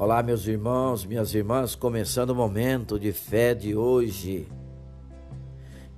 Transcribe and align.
Olá, 0.00 0.22
meus 0.22 0.46
irmãos, 0.46 1.04
minhas 1.04 1.34
irmãs, 1.34 1.74
começando 1.74 2.30
o 2.30 2.34
momento 2.34 2.98
de 2.98 3.12
fé 3.12 3.54
de 3.54 3.76
hoje. 3.76 4.48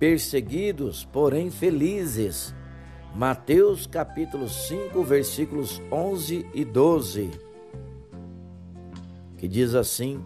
Perseguidos, 0.00 1.04
porém 1.04 1.48
felizes. 1.48 2.52
Mateus 3.14 3.86
capítulo 3.86 4.48
5, 4.48 5.00
versículos 5.04 5.80
11 5.92 6.44
e 6.52 6.64
12. 6.64 7.30
Que 9.38 9.46
diz 9.46 9.76
assim: 9.76 10.20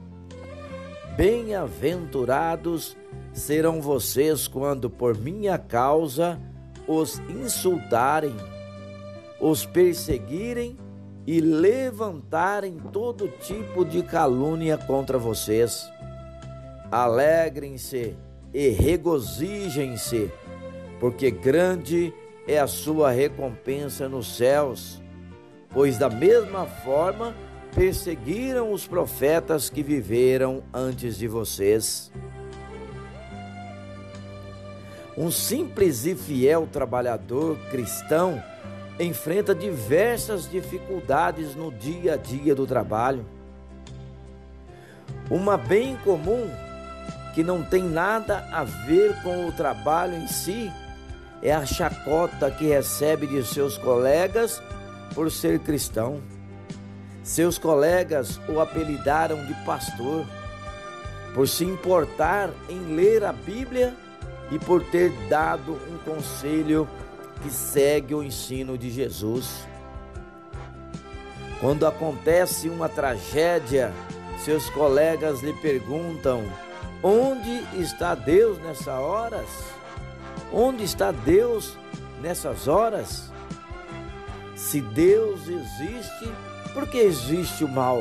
Bem-aventurados 1.15 2.97
serão 3.35 3.83
vocês 3.83 4.49
quando 4.49 4.89
por 4.89 5.15
minha 5.15 5.59
causa 5.59 6.41
os 6.87 7.19
insultarem, 7.29 8.35
os 9.39 9.67
perseguirem 9.67 10.88
e 11.29 11.43
levantarem 11.43 12.79
todo 12.91 13.29
tipo 13.29 13.85
de 13.85 14.03
calúnia 14.03 14.79
contra 14.79 15.19
vocês. 15.19 15.87
Alegrem-se 16.91 18.17
e 18.55 18.71
regozijem-se, 18.71 20.33
porque 20.99 21.31
grande 21.31 22.15
é 22.47 22.59
a 22.59 22.67
sua 22.67 23.11
recompensa 23.11 24.09
nos 24.09 24.39
céus, 24.39 25.03
pois 25.69 25.99
da 25.99 26.09
mesma 26.09 26.65
forma 26.65 27.37
perseguiram 27.75 28.73
os 28.73 28.87
profetas 28.87 29.69
que 29.69 29.83
viveram 29.83 30.63
antes 30.73 31.19
de 31.19 31.29
vocês. 31.29 32.11
Um 35.15 35.31
simples 35.31 36.07
e 36.07 36.15
fiel 36.15 36.67
trabalhador 36.67 37.59
cristão 37.71 38.43
enfrenta 38.99 39.55
diversas 39.55 40.51
dificuldades 40.51 41.55
no 41.55 41.71
dia 41.71 42.15
a 42.15 42.17
dia 42.17 42.55
do 42.55 42.67
trabalho. 42.67 43.25
Uma 45.31 45.57
bem 45.57 45.97
comum 46.05 46.51
que 47.35 47.45
não 47.45 47.63
tem 47.63 47.83
nada 47.83 48.49
a 48.51 48.65
ver 48.65 49.15
com 49.23 49.47
o 49.47 49.53
trabalho 49.53 50.17
em 50.17 50.27
si 50.27 50.73
é 51.43 51.53
a 51.53 51.65
chacota 51.65 52.51
que 52.51 52.67
recebe 52.67 53.27
de 53.27 53.45
seus 53.45 53.79
colegas 53.79 54.61
por 55.15 55.31
ser 55.31 55.61
cristão. 55.61 56.21
Seus 57.23 57.59
colegas 57.59 58.41
o 58.49 58.61
apelidaram 58.61 59.45
de 59.45 59.55
pastor 59.65 60.27
por 61.35 61.47
se 61.47 61.65
importar 61.65 62.51
em 62.69 62.97
ler 62.97 63.25
a 63.25 63.33
Bíblia 63.33 63.95
e 64.51 64.59
por 64.59 64.83
ter 64.83 65.13
dado 65.29 65.73
um 65.73 65.99
conselho 65.99 66.89
que 67.43 67.51
segue 67.51 68.15
o 68.15 68.23
ensino 68.23 68.77
de 68.77 68.91
Jesus. 68.91 69.67
Quando 71.61 71.87
acontece 71.87 72.69
uma 72.69 72.89
tragédia, 72.89 73.93
seus 74.45 74.71
colegas 74.71 75.43
lhe 75.43 75.53
perguntam: 75.55 76.43
onde 77.03 77.63
está 77.81 78.15
Deus 78.15 78.59
nessas 78.59 78.89
horas? 78.89 79.49
Onde 80.53 80.85
está 80.85 81.11
Deus 81.11 81.77
nessas 82.23 82.69
horas? 82.69 83.31
Se 84.55 84.81
Deus 84.81 85.49
existe, 85.49 86.33
por 86.73 86.89
que 86.89 86.99
existe 86.99 87.65
o 87.65 87.69
mal? 87.69 87.99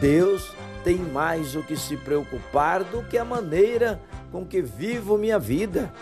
Deus 0.00 0.52
tem 0.84 0.96
mais 0.96 1.56
o 1.56 1.62
que 1.62 1.76
se 1.76 1.96
preocupar 1.96 2.84
do 2.84 3.02
que 3.02 3.18
a 3.18 3.24
maneira 3.24 4.00
com 4.30 4.44
que 4.44 4.62
vivo 4.62 5.18
minha 5.18 5.38
vida. 5.38 5.92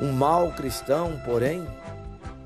Um 0.00 0.12
mau 0.12 0.52
cristão, 0.52 1.20
porém, 1.24 1.66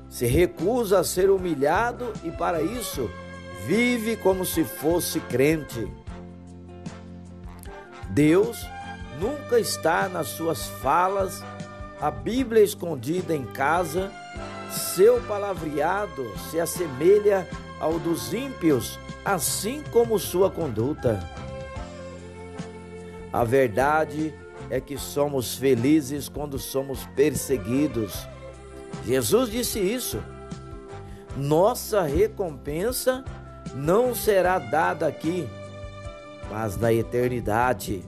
se 0.09 0.25
recusa 0.25 0.99
a 0.99 1.03
ser 1.03 1.29
humilhado 1.29 2.11
e, 2.23 2.31
para 2.31 2.61
isso, 2.61 3.09
vive 3.65 4.15
como 4.15 4.45
se 4.45 4.63
fosse 4.63 5.19
crente. 5.19 5.91
Deus 8.09 8.65
nunca 9.19 9.59
está 9.59 10.07
nas 10.07 10.27
suas 10.27 10.67
falas, 10.67 11.43
a 11.99 12.11
Bíblia 12.11 12.61
escondida 12.63 13.35
em 13.35 13.45
casa, 13.45 14.11
seu 14.69 15.21
palavreado 15.21 16.31
se 16.49 16.59
assemelha 16.59 17.47
ao 17.79 17.97
dos 17.99 18.33
ímpios, 18.33 18.99
assim 19.23 19.83
como 19.91 20.19
sua 20.19 20.49
conduta. 20.49 21.27
A 23.31 23.43
verdade 23.43 24.33
é 24.73 24.81
que 24.81 24.97
somos 24.97 25.55
felizes 25.55 26.27
quando 26.27 26.57
somos 26.57 27.05
perseguidos. 27.15 28.27
Jesus 29.05 29.51
disse 29.51 29.79
isso. 29.79 30.17
Nossa 31.37 32.01
recompensa 32.01 33.23
não 33.75 34.15
será 34.15 34.57
dada 34.57 35.05
aqui, 35.05 35.47
mas 36.49 36.75
na 36.75 36.91
eternidade. 36.91 38.03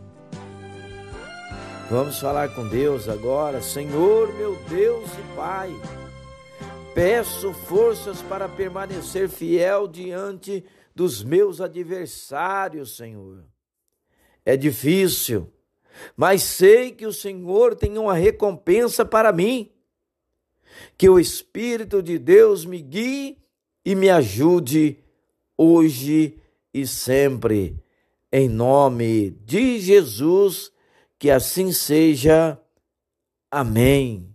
Vamos 1.87 2.17
falar 2.19 2.49
com 2.55 2.67
Deus 2.67 3.07
agora. 3.07 3.61
Senhor, 3.61 4.33
meu 4.33 4.55
Deus 4.67 5.07
e 5.11 5.35
Pai, 5.35 5.69
peço 6.95 7.53
forças 7.53 8.23
para 8.23 8.49
permanecer 8.49 9.29
fiel 9.29 9.87
diante 9.87 10.65
dos 10.95 11.23
meus 11.23 11.61
adversários, 11.61 12.97
Senhor. 12.97 13.45
É 14.43 14.57
difícil, 14.57 15.53
mas 16.15 16.43
sei 16.43 16.91
que 16.91 17.05
o 17.05 17.13
Senhor 17.13 17.75
tem 17.75 17.97
uma 17.97 18.13
recompensa 18.13 19.05
para 19.05 19.31
mim. 19.31 19.71
Que 20.97 21.09
o 21.09 21.19
Espírito 21.19 22.01
de 22.03 22.17
Deus 22.19 22.65
me 22.65 22.81
guie 22.81 23.37
e 23.83 23.95
me 23.95 24.09
ajude 24.09 24.99
hoje 25.57 26.37
e 26.73 26.85
sempre. 26.85 27.81
Em 28.31 28.49
nome 28.49 29.31
de 29.45 29.79
Jesus, 29.79 30.71
que 31.17 31.31
assim 31.31 31.71
seja. 31.71 32.59
Amém. 33.49 34.34